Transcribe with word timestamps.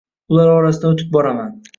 Ular 0.35 0.47
orasidan 0.53 0.95
oʻtib 0.95 1.11
boraman 1.17 1.53